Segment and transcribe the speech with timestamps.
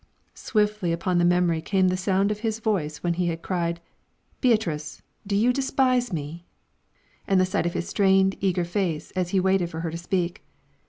[0.33, 3.79] Swiftly upon the memory came the sound of his voice when he had cried,
[4.41, 6.43] "Beatrice, do you despise me?"
[7.27, 10.41] and the sight of his strained, eager face, as he waited for her to speak.